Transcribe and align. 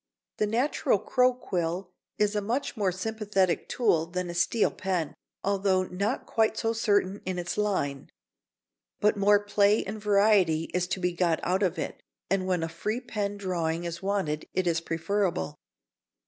The 0.37 0.47
natural 0.47 0.97
crow 0.97 1.31
quill 1.31 1.91
is 2.17 2.35
a 2.35 2.41
much 2.41 2.75
more 2.75 2.91
sympathetic 2.91 3.69
tool 3.69 4.07
than 4.07 4.31
a 4.31 4.33
steel 4.33 4.71
pen, 4.71 5.13
although 5.43 5.83
not 5.83 6.25
quite 6.25 6.57
so 6.57 6.73
certain 6.73 7.21
in 7.23 7.37
its 7.37 7.55
line. 7.55 8.09
But 8.99 9.15
more 9.15 9.37
play 9.39 9.83
and 9.85 10.01
variety 10.01 10.63
is 10.73 10.87
to 10.87 10.99
be 10.99 11.11
got 11.13 11.39
out 11.43 11.61
of 11.61 11.77
it, 11.77 12.01
and 12.31 12.47
when 12.47 12.63
a 12.63 12.67
free 12.67 12.99
pen 12.99 13.37
drawing 13.37 13.83
is 13.83 14.01
wanted 14.01 14.47
it 14.55 14.65
is 14.65 14.81
preferable. 14.81 15.59